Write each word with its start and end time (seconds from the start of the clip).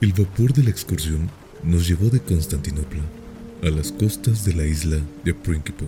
El 0.00 0.14
vapor 0.14 0.54
de 0.54 0.62
la 0.62 0.70
excursión 0.70 1.28
nos 1.62 1.86
llevó 1.86 2.08
de 2.08 2.20
Constantinopla 2.20 3.02
a 3.62 3.68
las 3.68 3.92
costas 3.92 4.46
de 4.46 4.54
la 4.54 4.64
isla 4.64 4.96
de 5.24 5.34
Principe, 5.34 5.84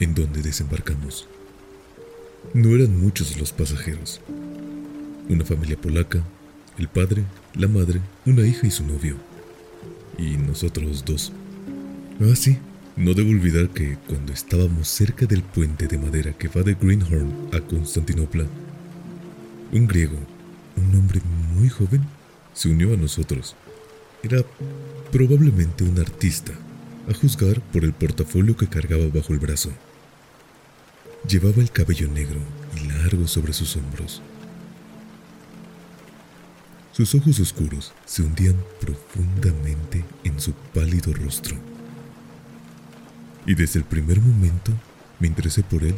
en 0.00 0.12
donde 0.12 0.42
desembarcamos. 0.42 1.28
No 2.52 2.74
eran 2.74 3.00
muchos 3.00 3.38
los 3.38 3.52
pasajeros. 3.52 4.20
Una 5.28 5.44
familia 5.44 5.76
polaca, 5.76 6.20
el 6.78 6.88
padre, 6.88 7.22
la 7.54 7.68
madre, 7.68 8.00
una 8.24 8.44
hija 8.44 8.66
y 8.66 8.72
su 8.72 8.84
novio. 8.84 9.14
Y 10.18 10.36
nosotros 10.36 11.04
dos. 11.04 11.32
Ah, 12.20 12.34
sí, 12.34 12.58
no 12.96 13.14
debo 13.14 13.30
olvidar 13.30 13.68
que 13.68 13.98
cuando 14.08 14.32
estábamos 14.32 14.88
cerca 14.88 15.26
del 15.26 15.44
puente 15.44 15.86
de 15.86 15.98
madera 15.98 16.32
que 16.32 16.48
va 16.48 16.64
de 16.64 16.74
Greenhorn 16.74 17.50
a 17.52 17.60
Constantinopla, 17.60 18.46
un 19.70 19.86
griego, 19.86 20.18
un 20.76 20.98
hombre 20.98 21.20
muy 21.54 21.68
joven, 21.68 22.15
se 22.56 22.70
unió 22.70 22.94
a 22.94 22.96
nosotros. 22.96 23.54
Era 24.22 24.42
probablemente 25.12 25.84
un 25.84 25.98
artista, 25.98 26.52
a 27.08 27.14
juzgar 27.14 27.60
por 27.60 27.84
el 27.84 27.92
portafolio 27.92 28.56
que 28.56 28.66
cargaba 28.66 29.06
bajo 29.08 29.34
el 29.34 29.38
brazo. 29.38 29.70
Llevaba 31.28 31.62
el 31.62 31.70
cabello 31.70 32.08
negro 32.08 32.40
y 32.74 32.88
largo 32.88 33.28
sobre 33.28 33.52
sus 33.52 33.76
hombros. 33.76 34.22
Sus 36.92 37.14
ojos 37.14 37.38
oscuros 37.40 37.92
se 38.06 38.22
hundían 38.22 38.56
profundamente 38.80 40.02
en 40.24 40.40
su 40.40 40.52
pálido 40.72 41.12
rostro. 41.12 41.56
Y 43.44 43.54
desde 43.54 43.80
el 43.80 43.84
primer 43.84 44.18
momento 44.18 44.72
me 45.20 45.28
interesé 45.28 45.62
por 45.62 45.84
él, 45.84 45.94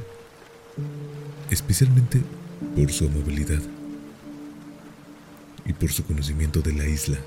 especialmente 1.51 2.21
por 2.75 2.91
su 2.91 3.07
amabilidad 3.07 3.63
y 5.69 5.75
por 5.75 5.93
su 5.93 6.05
conocimiento 6.05 6.61
de 6.61 6.73
la 6.73 6.87
isla. 6.89 7.19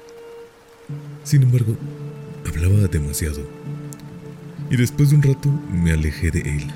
Sin 1.24 1.44
embargo, 1.44 1.78
hablaba 2.46 2.88
demasiado. 2.88 3.41
Y 4.69 4.75
después 4.75 5.12
de 5.12 5.16
un 5.18 5.24
rato 5.24 5.50
me 5.72 5.91
alejé 5.91 6.31
de 6.31 6.41
él. 6.41 6.68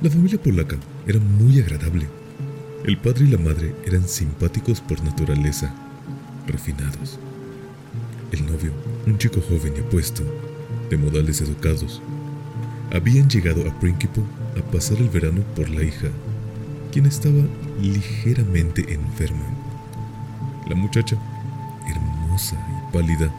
La 0.00 0.10
familia 0.10 0.40
polaca 0.40 0.76
era 1.06 1.18
muy 1.18 1.58
agradable. 1.58 2.06
El 2.84 2.98
padre 2.98 3.24
y 3.24 3.28
la 3.28 3.38
madre 3.38 3.74
eran 3.84 4.06
simpáticos 4.06 4.80
por 4.80 5.02
naturaleza, 5.02 5.74
refinados. 6.46 7.18
El 8.30 8.46
novio, 8.46 8.72
un 9.06 9.18
chico 9.18 9.40
joven 9.40 9.72
y 9.76 9.80
apuesto, 9.80 10.22
de 10.90 10.96
modales 10.96 11.40
educados, 11.40 12.00
habían 12.92 13.28
llegado 13.28 13.68
a 13.68 13.80
Principe 13.80 14.20
a 14.56 14.70
pasar 14.70 14.98
el 14.98 15.08
verano 15.08 15.42
por 15.56 15.68
la 15.68 15.82
hija, 15.82 16.08
quien 16.92 17.06
estaba 17.06 17.42
ligeramente 17.80 18.92
enferma. 18.92 19.57
La 20.68 20.74
muchacha, 20.74 21.16
hermosa 21.86 22.56
y 22.68 22.92
pálida, 22.92 23.32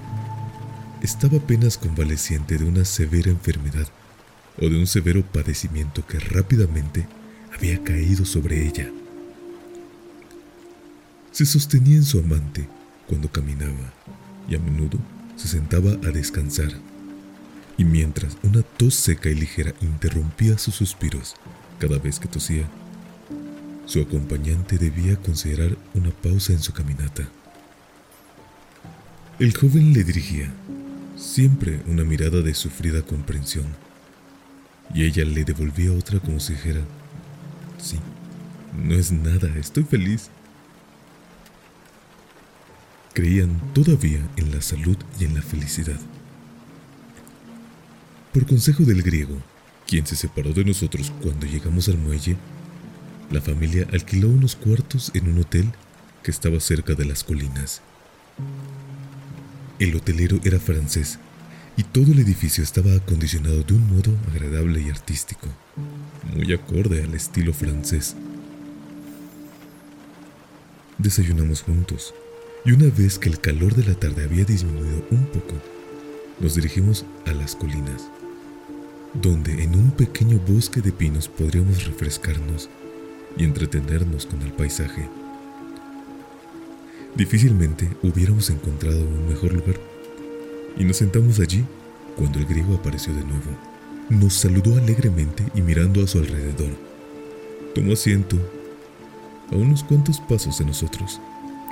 estaba 1.04 1.38
apenas 1.38 1.78
convaleciente 1.78 2.58
de 2.58 2.66
una 2.66 2.84
severa 2.86 3.30
enfermedad 3.30 3.88
o 4.60 4.68
de 4.68 4.76
un 4.76 4.88
severo 4.88 5.24
padecimiento 5.24 6.06
que 6.08 6.20
rápidamente 6.20 7.08
había 7.56 7.84
caído 7.84 8.26
sobre 8.26 8.66
ella. 8.66 8.90
Se 11.32 11.46
sostenía 11.46 11.98
en 11.98 12.04
su 12.04 12.20
amante 12.20 12.68
cuando 13.08 13.32
caminaba 13.32 13.94
y 14.50 14.56
a 14.56 14.60
menudo 14.60 14.98
se 15.36 15.48
sentaba 15.48 15.92
a 15.92 16.12
descansar. 16.12 16.72
Y 17.78 17.86
mientras 17.86 18.38
una 18.42 18.64
tos 18.64 18.96
seca 18.96 19.30
y 19.30 19.36
ligera 19.36 19.74
interrumpía 19.82 20.58
sus 20.58 20.74
suspiros 20.74 21.36
cada 21.78 22.00
vez 22.00 22.20
que 22.20 22.28
tosía, 22.28 22.68
su 23.90 24.00
acompañante 24.00 24.78
debía 24.78 25.16
considerar 25.16 25.76
una 25.96 26.12
pausa 26.12 26.54
en 26.54 26.60
su 26.60 26.72
caminata. 26.74 27.28
El 29.40 29.58
joven 29.58 29.94
le 29.94 30.04
dirigía 30.04 30.54
siempre 31.18 31.82
una 31.88 32.04
mirada 32.04 32.44
de 32.44 32.54
sufrida 32.54 33.02
comprensión, 33.02 33.66
y 34.94 35.06
ella 35.06 35.26
le 35.26 35.44
devolvía 35.44 35.92
otra 35.92 36.20
como 36.20 36.40
si 36.40 36.54
dijera, 36.54 36.82
sí, 37.80 37.98
no 38.78 38.94
es 38.94 39.12
nada, 39.12 39.50
estoy 39.58 39.86
feliz. 39.86 40.30
Creían 43.14 43.60
todavía 43.74 44.22
en 44.38 44.52
la 44.52 44.62
salud 44.62 44.98
y 45.20 45.26
en 45.26 45.34
la 45.34 45.42
felicidad. 45.42 46.00
Por 48.34 48.46
consejo 48.46 48.84
del 48.84 49.02
griego, 49.02 49.38
quien 49.88 50.06
se 50.06 50.16
separó 50.16 50.54
de 50.54 50.64
nosotros 50.64 51.12
cuando 51.24 51.48
llegamos 51.48 51.90
al 51.90 51.98
muelle, 51.98 52.38
la 53.32 53.42
familia 53.42 53.88
alquiló 53.92 54.30
unos 54.30 54.56
cuartos 54.56 55.12
en 55.14 55.30
un 55.30 55.40
hotel 55.40 55.72
que 56.24 56.32
estaba 56.32 56.60
cerca 56.60 56.96
de 56.96 57.06
las 57.06 57.24
colinas. 57.24 57.82
El 59.78 59.96
hotelero 59.96 60.40
era 60.44 60.60
francés 60.60 61.20
y 61.78 61.84
todo 61.84 62.12
el 62.12 62.20
edificio 62.20 62.64
estaba 62.64 62.94
acondicionado 62.94 63.64
de 63.64 63.74
un 63.74 63.88
modo 63.88 64.18
agradable 64.32 64.82
y 64.82 64.90
artístico, 64.90 65.48
muy 66.36 66.52
acorde 66.54 67.04
al 67.04 67.14
estilo 67.14 67.54
francés. 67.54 68.16
Desayunamos 70.98 71.62
juntos 71.62 72.14
y 72.66 72.72
una 72.72 72.90
vez 72.90 73.20
que 73.20 73.30
el 73.30 73.40
calor 73.40 73.76
de 73.76 73.86
la 73.86 73.96
tarde 73.96 74.26
había 74.26 74.44
disminuido 74.44 75.06
un 75.12 75.26
poco, 75.28 75.54
nos 76.40 76.56
dirigimos 76.56 77.06
a 77.26 77.32
las 77.32 77.56
colinas, 77.56 78.10
donde 79.14 79.64
en 79.64 79.76
un 79.76 79.92
pequeño 79.92 80.40
bosque 80.40 80.82
de 80.82 80.92
pinos 80.92 81.30
podríamos 81.30 81.86
refrescarnos 81.86 82.70
y 83.38 83.44
entretenernos 83.44 84.26
con 84.26 84.42
el 84.42 84.52
paisaje. 84.54 85.10
Difícilmente 87.16 87.90
hubiéramos 88.04 88.50
encontrado 88.50 89.02
un 89.02 89.28
mejor 89.28 89.54
lugar 89.54 89.80
y 90.78 90.84
nos 90.84 90.98
sentamos 90.98 91.40
allí 91.40 91.66
cuando 92.16 92.40
el 92.40 92.46
griego 92.46 92.76
apareció 92.76 93.14
de 93.14 93.24
nuevo. 93.24 93.52
Nos 94.10 94.34
saludó 94.34 94.78
alegremente 94.78 95.46
y 95.56 95.62
mirando 95.62 96.04
a 96.04 96.08
su 96.08 96.20
alrededor. 96.20 96.72
Tomó 97.76 97.94
asiento 97.94 98.38
a 99.52 99.56
unos 99.56 99.84
cuantos 99.84 100.20
pasos 100.20 100.60
de 100.60 100.66
nosotros, 100.66 101.20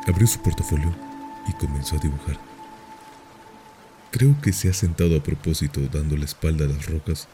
abrió 0.07 0.27
su 0.27 0.39
portafolio 0.39 0.94
y 1.48 1.53
comenzó 1.53 1.95
a 1.95 2.00
dibujar. 2.00 2.39
Creo 4.12 4.36
que 4.42 4.53
se 4.53 4.69
ha 4.69 4.74
sentado 4.74 5.18
a 5.18 5.24
propósito 5.24 5.81
dando 5.92 6.18
la 6.18 6.25
espalda 6.25 6.65
a 6.65 6.69
las 6.69 6.86
rocas 6.88 7.27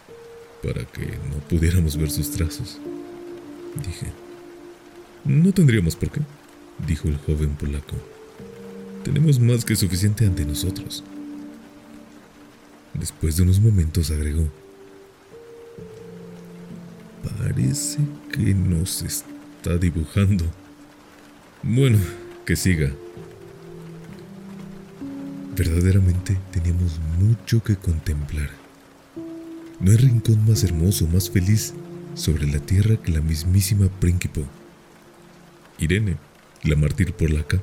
para 0.61 0.85
que 0.85 1.05
no 1.29 1.37
pudiéramos 1.49 1.97
ver 1.97 2.09
sus 2.09 2.31
trazos. 2.31 2.79
Dije. 3.75 4.07
No 5.25 5.53
tendríamos 5.53 5.95
por 5.95 6.11
qué, 6.11 6.21
dijo 6.85 7.07
el 7.07 7.17
joven 7.17 7.55
polaco. 7.55 7.95
Tenemos 9.03 9.39
más 9.39 9.63
que 9.65 9.75
suficiente 9.75 10.25
ante 10.25 10.45
nosotros. 10.45 11.03
Después 12.93 13.37
de 13.37 13.43
unos 13.43 13.59
momentos 13.59 14.11
agregó. 14.11 14.47
Parece 17.39 17.99
que 18.31 18.53
nos 18.53 19.01
está 19.01 19.77
dibujando. 19.77 20.45
Bueno, 21.63 21.97
que 22.45 22.55
siga. 22.55 22.91
Verdaderamente 25.55 26.37
teníamos 26.51 26.99
mucho 27.19 27.63
que 27.63 27.75
contemplar. 27.75 28.49
No 29.79 29.91
hay 29.91 29.97
rincón 29.97 30.45
más 30.45 30.63
hermoso, 30.63 31.07
más 31.07 31.29
feliz 31.29 31.73
sobre 32.15 32.47
la 32.47 32.59
tierra 32.59 32.97
que 32.97 33.11
la 33.11 33.21
mismísima 33.21 33.87
Príncipe. 33.99 34.43
Irene, 35.79 36.17
la 36.63 36.75
mártir 36.75 37.13
polaca, 37.13 37.61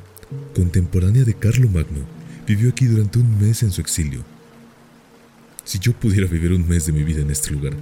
contemporánea 0.55 1.25
de 1.25 1.35
Carlo 1.35 1.69
Magno, 1.69 2.05
vivió 2.47 2.71
aquí 2.71 2.87
durante 2.87 3.19
un 3.19 3.39
mes 3.41 3.63
en 3.63 3.71
su 3.71 3.81
exilio. 3.81 4.25
Si 5.65 5.79
yo 5.79 5.93
pudiera 5.93 6.27
vivir 6.27 6.53
un 6.53 6.67
mes 6.67 6.87
de 6.87 6.93
mi 6.93 7.05
vida 7.05 7.21
en 7.21 7.31
este 7.31 7.51
lugar, 7.51 7.75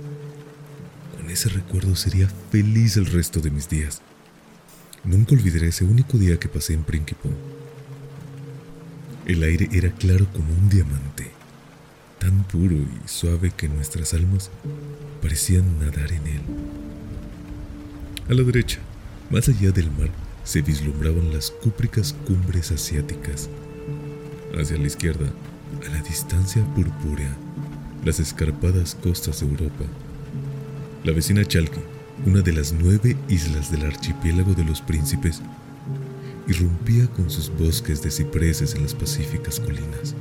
con 1.17 1.31
ese 1.31 1.49
recuerdo 1.49 1.97
sería 1.97 2.29
feliz 2.50 2.97
el 2.97 3.06
resto 3.06 3.41
de 3.41 3.50
mis 3.50 3.69
días. 3.69 4.03
Nunca 5.05 5.35
olvidaré 5.35 5.69
ese 5.69 5.85
único 5.85 6.19
día 6.19 6.38
que 6.38 6.49
pasé 6.49 6.75
en 6.75 6.85
Príncipe. 6.85 7.29
El 9.26 9.43
aire 9.43 9.69
era 9.73 9.91
claro 9.91 10.26
como 10.32 10.53
un 10.53 10.69
diamante, 10.69 11.31
tan 12.19 12.44
puro 12.44 12.75
y 12.75 12.88
suave 13.06 13.53
que 13.56 13.69
nuestras 13.69 14.15
almas 14.15 14.50
parecían 15.23 15.79
nadar 15.79 16.12
en 16.12 16.26
él. 16.26 16.41
A 18.29 18.35
la 18.35 18.43
derecha, 18.43 18.79
más 19.31 19.49
allá 19.49 19.70
del 19.73 19.91
mar, 19.91 20.11
se 20.44 20.62
vislumbraban 20.62 21.32
las 21.32 21.50
cúpricas 21.50 22.15
cumbres 22.26 22.70
asiáticas. 22.73 23.49
Hacia 24.59 24.79
la 24.79 24.87
izquierda, 24.87 25.26
a 25.87 25.91
la 25.91 26.03
distancia 26.03 26.65
purpúrea, 26.75 27.37
las 28.05 28.21
escarpadas 28.21 28.94
costas 28.94 29.41
de 29.41 29.47
Europa. 29.47 29.85
La 31.05 31.12
vecina 31.12 31.44
Chalki, 31.44 31.81
una 32.26 32.41
de 32.41 32.53
las 32.53 32.73
nueve 32.73 33.17
islas 33.29 33.71
del 33.71 33.87
archipiélago 33.87 34.55
de 34.55 34.64
los 34.64 34.81
príncipes, 34.81 35.41
irrumpía 36.47 37.06
con 37.09 37.31
sus 37.31 37.50
bosques 37.50 38.03
de 38.03 38.11
cipreses 38.11 38.75
en 38.75 38.82
las 38.82 38.94
pacíficas 38.94 39.61
colinas. 39.61 40.14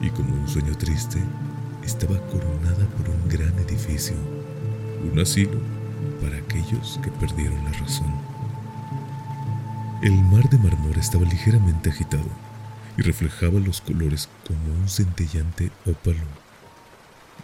Y 0.00 0.10
como 0.10 0.34
un 0.34 0.48
sueño 0.48 0.76
triste, 0.76 1.18
estaba 1.84 2.18
coronada 2.28 2.86
por 2.96 3.08
un 3.08 3.28
gran 3.28 3.58
edificio, 3.58 4.14
un 5.10 5.18
asilo 5.18 5.58
para 6.20 6.36
aquellos 6.36 7.00
que 7.02 7.10
perdieron 7.10 7.64
la 7.64 7.72
razón. 7.72 8.12
El 10.02 10.12
mar 10.24 10.48
de 10.48 10.58
mármol 10.58 10.96
estaba 10.96 11.24
ligeramente 11.24 11.90
agitado 11.90 12.28
y 12.96 13.02
reflejaba 13.02 13.58
los 13.58 13.80
colores 13.80 14.28
como 14.46 14.80
un 14.80 14.88
centellante 14.88 15.70
ópalo, 15.86 16.26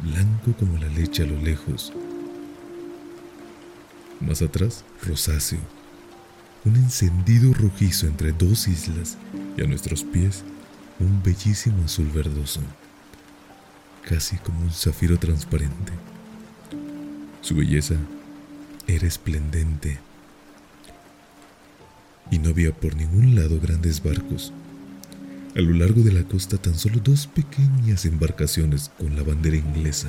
blanco 0.02 0.52
como 0.58 0.78
la 0.78 0.88
leche 0.88 1.22
a 1.22 1.26
lo 1.26 1.40
lejos. 1.40 1.92
Más 4.20 4.42
atrás, 4.42 4.84
rosáceo, 5.02 5.60
un 6.64 6.76
encendido 6.76 7.52
rojizo 7.52 8.06
entre 8.06 8.32
dos 8.32 8.68
islas 8.68 9.18
y 9.56 9.62
a 9.62 9.66
nuestros 9.66 10.04
pies 10.04 10.44
un 11.00 11.22
bellísimo 11.22 11.84
azul 11.84 12.08
verdoso, 12.08 12.60
casi 14.08 14.36
como 14.36 14.60
un 14.60 14.70
zafiro 14.70 15.18
transparente. 15.18 15.92
Su 17.40 17.56
belleza 17.56 17.96
era 18.86 19.06
esplendente 19.06 19.98
y 22.30 22.38
no 22.38 22.50
había 22.50 22.72
por 22.72 22.96
ningún 22.96 23.34
lado 23.34 23.60
grandes 23.60 24.02
barcos. 24.02 24.52
A 25.56 25.60
lo 25.60 25.72
largo 25.74 26.02
de 26.02 26.12
la 26.12 26.24
costa 26.24 26.58
tan 26.58 26.74
solo 26.74 27.00
dos 27.02 27.26
pequeñas 27.26 28.04
embarcaciones 28.04 28.90
con 28.98 29.14
la 29.14 29.22
bandera 29.22 29.56
inglesa. 29.56 30.08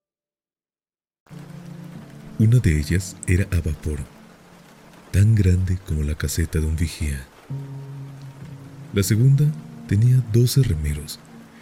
Una 2.41 2.57
de 2.57 2.79
ellas 2.79 3.15
era 3.27 3.43
a 3.55 3.61
vapor, 3.61 3.99
tan 5.11 5.35
grande 5.35 5.77
como 5.85 6.01
la 6.01 6.15
caseta 6.15 6.59
de 6.59 6.65
un 6.65 6.75
vigía. 6.75 7.23
La 8.95 9.03
segunda 9.03 9.45
tenía 9.87 10.23
doce 10.33 10.63
remeros, 10.63 11.19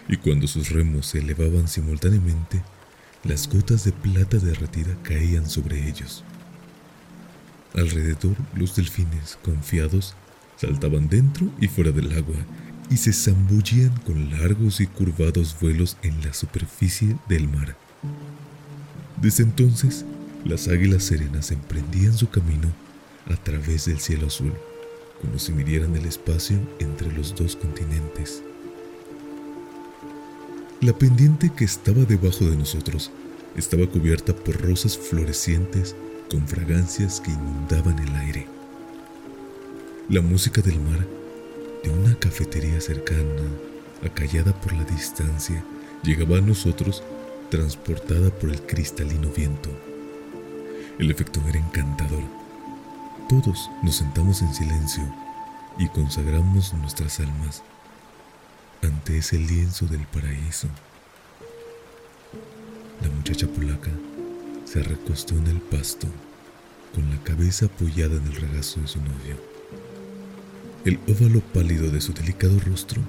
y 0.08 0.16
cuando 0.16 0.48
sus 0.48 0.70
remos 0.70 1.08
se 1.08 1.20
elevaban 1.20 1.68
simultáneamente, 1.68 2.64
las 3.26 3.50
gotas 3.50 3.84
de 3.84 3.92
plata 3.92 4.38
derretida 4.38 4.96
caían 5.04 5.50
sobre 5.50 5.86
ellos. 5.86 6.24
Alrededor, 7.74 8.38
los 8.56 8.74
delfines, 8.78 9.38
confiados, 9.44 10.16
saltaban 10.56 11.10
dentro 11.10 11.52
y 11.60 11.68
fuera 11.68 11.92
del 11.92 12.14
agua 12.14 12.38
y 12.90 12.96
se 12.96 13.12
zambullían 13.12 13.98
con 14.06 14.32
largos 14.32 14.80
y 14.80 14.88
curvados 14.88 15.58
vuelos 15.60 15.98
en 16.04 16.22
la 16.22 16.34
superficie 16.34 17.18
del 17.28 17.50
mar. 17.50 17.76
Desde 19.22 19.44
entonces, 19.44 20.06
las 20.46 20.68
águilas 20.68 21.04
serenas 21.04 21.52
emprendían 21.52 22.14
su 22.14 22.30
camino 22.30 22.72
a 23.26 23.36
través 23.36 23.86
del 23.86 24.00
cielo 24.00 24.28
azul, 24.28 24.54
como 25.22 25.38
si 25.38 25.52
midieran 25.52 25.96
el 25.96 26.06
espacio 26.06 26.58
entre 26.80 27.12
los 27.12 27.36
dos 27.36 27.56
continentes. 27.56 28.42
La 30.82 30.94
pendiente 30.94 31.52
que 31.56 31.66
estaba 31.66 32.06
debajo 32.06 32.46
de 32.46 32.56
nosotros 32.56 33.12
estaba 33.58 33.86
cubierta 33.88 34.34
por 34.34 34.62
rosas 34.62 34.98
florecientes 34.98 35.96
con 36.32 36.48
fragancias 36.48 37.20
que 37.20 37.32
inundaban 37.32 38.00
el 38.00 38.16
aire. 38.16 38.48
La 40.08 40.22
música 40.22 40.62
del 40.62 40.80
mar, 40.80 41.06
de 41.84 41.90
una 41.90 42.16
cafetería 42.16 42.80
cercana, 42.80 43.44
acallada 44.06 44.54
por 44.62 44.74
la 44.74 44.86
distancia, 44.86 45.64
llegaba 46.04 46.38
a 46.38 46.42
nosotros 46.42 47.04
transportada 47.50 48.30
por 48.30 48.50
el 48.50 48.62
cristalino 48.62 49.30
viento. 49.36 49.70
El 51.00 51.10
efecto 51.10 51.40
era 51.48 51.58
encantador. 51.58 52.24
Todos 53.30 53.72
nos 53.82 53.96
sentamos 53.96 54.42
en 54.42 54.54
silencio 54.54 55.02
y 55.78 55.88
consagramos 55.88 56.74
nuestras 56.74 57.22
almas 57.22 57.64
ante 58.84 59.18
ese 59.20 59.38
lienzo 59.38 59.86
del 59.86 60.06
paraíso. 60.08 60.68
La 63.02 63.10
muchacha 63.12 63.48
polaca 63.48 63.92
se 64.66 64.84
recostó 64.84 65.38
en 65.38 65.48
el 65.48 65.62
pasto 65.62 66.08
con 66.94 67.10
la 67.10 67.24
cabeza 67.24 67.68
apoyada 67.68 68.18
en 68.18 68.28
el 68.28 68.36
regazo 68.36 68.82
de 68.82 68.88
su 68.90 69.00
novio. 69.00 69.38
El 70.84 71.00
óvalo 71.08 71.40
pálido 71.40 71.90
de 71.92 72.02
su 72.02 72.12
delicado 72.12 72.60
rostro 72.60 73.02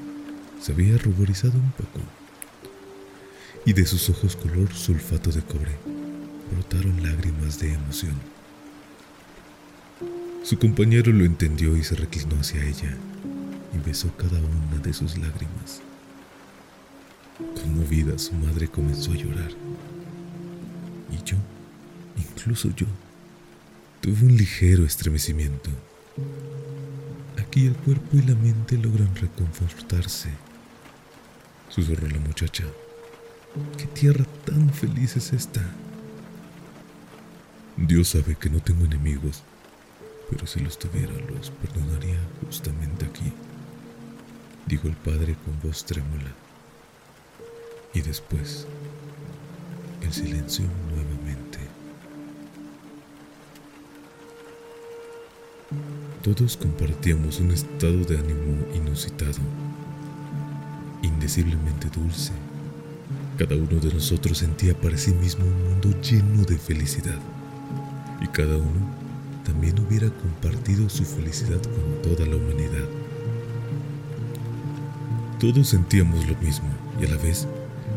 se 0.60 0.70
había 0.70 0.96
ruborizado 0.96 1.54
un 1.58 1.72
poco 1.72 1.98
y 3.66 3.72
de 3.72 3.84
sus 3.84 4.08
ojos 4.10 4.36
color 4.36 4.72
sulfato 4.72 5.32
de 5.32 5.42
cobre 5.42 5.99
brotaron 6.50 7.02
lágrimas 7.02 7.58
de 7.58 7.72
emoción. 7.74 8.14
Su 10.42 10.58
compañero 10.58 11.12
lo 11.12 11.24
entendió 11.24 11.76
y 11.76 11.84
se 11.84 11.94
reclinó 11.94 12.40
hacia 12.40 12.64
ella 12.64 12.96
y 13.74 13.78
besó 13.86 14.10
cada 14.16 14.38
una 14.38 14.78
de 14.82 14.92
sus 14.92 15.18
lágrimas. 15.18 15.80
Conmovida, 17.54 18.18
su 18.18 18.34
madre 18.34 18.68
comenzó 18.68 19.12
a 19.12 19.16
llorar. 19.16 19.50
Y 21.10 21.22
yo, 21.24 21.36
incluso 22.16 22.70
yo, 22.74 22.86
tuve 24.00 24.24
un 24.24 24.36
ligero 24.36 24.84
estremecimiento. 24.84 25.70
Aquí 27.38 27.66
el 27.66 27.74
cuerpo 27.74 28.16
y 28.16 28.22
la 28.22 28.34
mente 28.34 28.76
logran 28.76 29.14
reconfortarse, 29.16 30.30
susurró 31.68 32.08
la 32.08 32.18
muchacha. 32.18 32.64
¿Qué 33.76 33.86
tierra 33.86 34.24
tan 34.44 34.70
feliz 34.72 35.16
es 35.16 35.32
esta? 35.32 35.62
Dios 37.86 38.08
sabe 38.08 38.34
que 38.34 38.50
no 38.50 38.60
tengo 38.60 38.84
enemigos, 38.84 39.42
pero 40.28 40.46
si 40.46 40.60
los 40.60 40.78
tuviera 40.78 41.14
los 41.14 41.50
perdonaría 41.50 42.18
justamente 42.44 43.06
aquí, 43.06 43.32
dijo 44.66 44.86
el 44.86 44.96
padre 44.96 45.34
con 45.46 45.58
voz 45.62 45.86
trémula. 45.86 46.30
Y 47.94 48.02
después, 48.02 48.66
el 50.02 50.12
silencio 50.12 50.66
nuevamente. 50.90 51.58
Todos 56.22 56.58
compartíamos 56.58 57.40
un 57.40 57.50
estado 57.50 58.04
de 58.04 58.18
ánimo 58.18 58.62
inusitado, 58.74 59.40
indeciblemente 61.02 61.88
dulce. 61.88 62.32
Cada 63.38 63.56
uno 63.56 63.80
de 63.80 63.94
nosotros 63.94 64.36
sentía 64.36 64.78
para 64.78 64.98
sí 64.98 65.12
mismo 65.12 65.46
un 65.46 65.70
mundo 65.70 65.98
lleno 66.02 66.44
de 66.44 66.58
felicidad. 66.58 67.18
Y 68.20 68.26
cada 68.28 68.56
uno 68.56 68.80
también 69.44 69.78
hubiera 69.80 70.08
compartido 70.10 70.88
su 70.88 71.04
felicidad 71.04 71.60
con 71.62 72.02
toda 72.02 72.26
la 72.26 72.36
humanidad. 72.36 72.88
Todos 75.38 75.68
sentíamos 75.68 76.26
lo 76.26 76.36
mismo 76.36 76.68
y 77.00 77.06
a 77.06 77.08
la 77.08 77.16
vez 77.16 77.48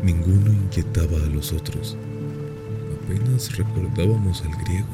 ninguno 0.02 0.50
inquietaba 0.50 1.18
a 1.18 1.26
los 1.26 1.52
otros. 1.52 1.96
Apenas 3.02 3.56
recordábamos 3.56 4.42
al 4.42 4.56
griego. 4.64 4.88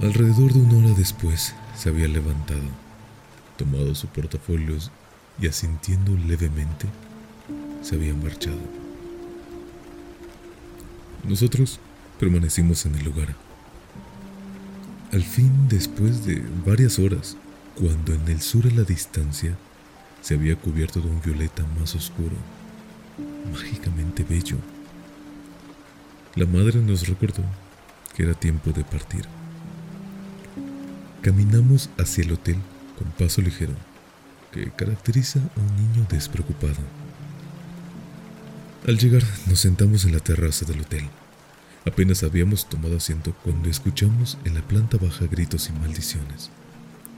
Alrededor 0.00 0.52
de 0.52 0.60
una 0.60 0.78
hora 0.78 0.94
después 0.96 1.54
se 1.76 1.88
había 1.88 2.06
levantado, 2.06 2.62
tomado 3.56 3.94
su 3.94 4.06
portafolios 4.06 4.92
y 5.40 5.48
asintiendo 5.48 6.12
levemente, 6.12 6.86
se 7.82 7.96
había 7.96 8.14
marchado. 8.14 8.60
Nosotros 11.26 11.80
permanecimos 12.24 12.86
en 12.86 12.94
el 12.94 13.04
lugar. 13.04 13.28
Al 15.12 15.22
fin, 15.22 15.68
después 15.68 16.24
de 16.24 16.42
varias 16.64 16.98
horas, 16.98 17.36
cuando 17.74 18.14
en 18.14 18.26
el 18.28 18.40
sur 18.40 18.66
a 18.66 18.70
la 18.74 18.82
distancia 18.82 19.54
se 20.22 20.32
había 20.32 20.56
cubierto 20.56 21.00
de 21.00 21.08
un 21.08 21.20
violeta 21.20 21.62
más 21.78 21.94
oscuro, 21.94 22.34
mágicamente 23.52 24.24
bello, 24.24 24.56
la 26.34 26.46
madre 26.46 26.80
nos 26.80 27.06
recordó 27.06 27.44
que 28.16 28.22
era 28.22 28.32
tiempo 28.32 28.72
de 28.72 28.84
partir. 28.84 29.26
Caminamos 31.20 31.90
hacia 31.98 32.24
el 32.24 32.32
hotel 32.32 32.56
con 32.98 33.08
paso 33.10 33.42
ligero, 33.42 33.74
que 34.50 34.70
caracteriza 34.70 35.40
a 35.40 35.60
un 35.60 35.76
niño 35.76 36.06
despreocupado. 36.08 36.80
Al 38.86 38.96
llegar 38.96 39.24
nos 39.46 39.60
sentamos 39.60 40.06
en 40.06 40.12
la 40.12 40.20
terraza 40.20 40.64
del 40.64 40.80
hotel. 40.80 41.10
Apenas 41.86 42.22
habíamos 42.22 42.66
tomado 42.66 42.96
asiento 42.96 43.34
cuando 43.44 43.68
escuchamos 43.68 44.38
en 44.44 44.54
la 44.54 44.62
planta 44.62 44.96
baja 44.96 45.26
gritos 45.26 45.68
y 45.68 45.72
maldiciones. 45.78 46.50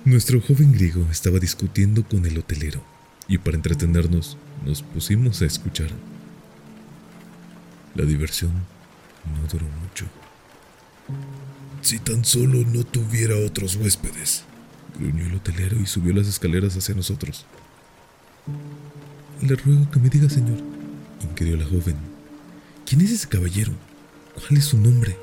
Nuestro 0.05 0.41
joven 0.41 0.73
griego 0.73 1.07
estaba 1.11 1.39
discutiendo 1.39 2.05
con 2.05 2.27
el 2.27 2.39
hotelero 2.39 2.83
y 3.29 3.39
para 3.39 3.57
entretenernos 3.57 4.37
nos 4.65 4.83
pusimos 4.83 5.41
a 5.43 5.47
escuchar. 5.47 5.91
La 7.95 8.05
diversión 8.05 8.53
no 9.25 9.49
duró 9.49 9.67
mucho. 9.83 10.07
Si 11.81 12.01
tan 12.01 12.25
solo 12.25 12.65
no 12.67 12.83
tuviera 12.85 13.37
otros 13.37 13.77
huéspedes, 13.77 14.45
gruñó 14.99 15.27
el 15.27 15.35
hotelero 15.35 15.81
y 15.81 15.87
subió 15.87 16.13
las 16.13 16.27
escaleras 16.27 16.77
hacia 16.77 16.95
nosotros. 16.95 17.47
Le 19.43 19.55
ruego 19.55 19.89
que 19.91 20.01
me 20.01 20.09
diga, 20.09 20.29
señor, 20.29 20.59
inquirió 21.23 21.57
la 21.57 21.65
joven. 21.65 21.97
¿Quién 22.85 23.01
es 23.03 23.13
ese 23.13 23.29
caballero? 23.29 23.73
¿Cuál 24.37 24.59
es 24.59 24.67
su 24.67 24.79
nombre? 24.79 25.17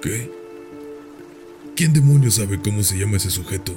¿Qué? 0.00 0.30
¿Quién 1.74 1.92
demonios 1.92 2.36
sabe 2.36 2.60
cómo 2.62 2.82
se 2.82 2.98
llama 2.98 3.16
ese 3.16 3.30
sujeto? 3.30 3.74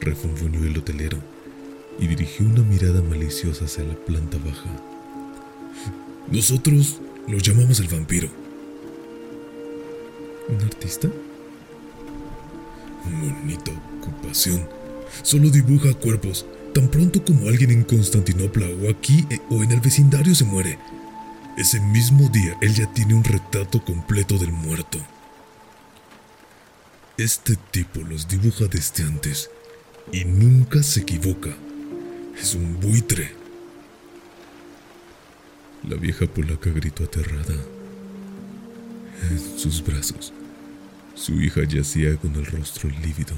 refunfuñó 0.00 0.64
el 0.64 0.78
hotelero 0.78 1.18
y 1.98 2.06
dirigió 2.06 2.46
una 2.46 2.62
mirada 2.62 3.02
maliciosa 3.02 3.64
hacia 3.64 3.84
la 3.84 3.94
planta 3.94 4.38
baja. 4.38 4.70
Nosotros 6.30 7.00
lo 7.26 7.38
llamamos 7.38 7.80
el 7.80 7.88
vampiro. 7.88 8.28
¿Un 10.48 10.62
artista? 10.62 11.08
Bonita 13.04 13.72
ocupación. 13.98 14.68
Solo 15.22 15.50
dibuja 15.50 15.92
cuerpos. 15.94 16.46
Tan 16.72 16.88
pronto 16.88 17.24
como 17.24 17.48
alguien 17.48 17.70
en 17.70 17.84
Constantinopla 17.84 18.66
o 18.66 18.90
aquí 18.90 19.24
eh, 19.30 19.40
o 19.50 19.62
en 19.62 19.72
el 19.72 19.80
vecindario 19.80 20.34
se 20.34 20.44
muere, 20.44 20.78
ese 21.56 21.80
mismo 21.80 22.28
día 22.28 22.56
él 22.60 22.74
ya 22.74 22.86
tiene 22.92 23.14
un 23.14 23.24
retrato 23.24 23.82
completo 23.82 24.38
del 24.38 24.52
muerto. 24.52 24.98
Este 27.16 27.56
tipo 27.70 28.00
los 28.00 28.28
dibuja 28.28 28.66
desde 28.66 29.04
antes 29.04 29.50
y 30.12 30.24
nunca 30.26 30.82
se 30.82 31.00
equivoca. 31.00 31.50
Es 32.38 32.54
un 32.54 32.78
buitre. 32.78 33.32
La 35.88 35.96
vieja 35.96 36.26
polaca 36.26 36.68
gritó 36.70 37.04
aterrada. 37.04 37.54
En 39.30 39.58
sus 39.58 39.82
brazos, 39.82 40.34
su 41.14 41.40
hija 41.40 41.62
yacía 41.64 42.16
con 42.16 42.34
el 42.34 42.44
rostro 42.44 42.90
lívido. 42.90 43.34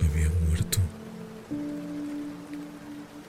Había 0.00 0.30
muerto. 0.46 0.78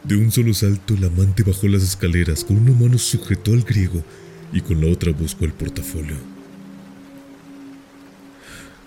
De 0.10 0.16
un 0.16 0.32
solo 0.32 0.56
salto, 0.56 0.96
el 0.96 1.04
amante 1.04 1.44
bajó 1.44 1.68
las 1.68 1.84
escaleras, 1.84 2.44
con 2.44 2.58
una 2.58 2.72
mano 2.72 2.98
sujetó 2.98 3.54
al 3.54 3.62
griego 3.62 4.04
y 4.52 4.60
con 4.60 4.82
la 4.82 4.92
otra 4.92 5.12
buscó 5.12 5.46
el 5.46 5.54
portafolio. 5.54 6.16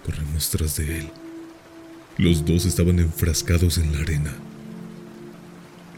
Corrimos 0.05 0.51
tras 0.51 0.79
de 0.79 0.99
él. 0.99 1.11
Los 2.19 2.45
dos 2.45 2.65
estaban 2.65 2.99
enfrascados 2.99 3.79
en 3.79 3.93
la 3.93 4.01
arena. 4.01 4.35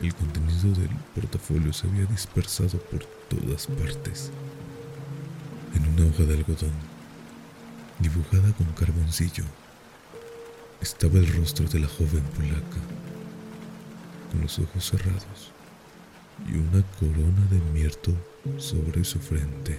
El 0.03 0.15
contenido 0.15 0.79
del 0.79 0.91
portafolio 1.15 1.73
se 1.73 1.89
había 1.89 2.05
dispersado 2.05 2.79
por 2.79 3.07
todas 3.31 3.67
partes. 3.67 4.31
En 5.75 5.89
una 5.89 6.05
hoja 6.05 6.25
de 6.25 6.35
algodón, 6.35 6.75
dibujada 7.99 8.53
con 8.59 8.67
carboncillo, 8.75 9.45
estaba 10.83 11.19
el 11.19 11.29
rostro 11.29 11.67
de 11.67 11.79
la 11.79 11.89
joven 11.89 12.25
polaca 12.37 13.04
con 14.35 14.43
los 14.43 14.59
ojos 14.59 14.85
cerrados 14.85 15.53
y 16.49 16.57
una 16.57 16.83
corona 16.99 17.47
de 17.51 17.61
mirto 17.73 18.13
sobre 18.59 19.05
su 19.05 19.21
frente. 19.21 19.79